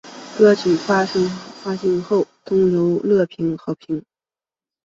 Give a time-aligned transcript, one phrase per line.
[0.35, 1.29] 歌曲发行
[2.01, 4.03] 后获得了主流乐评的好评。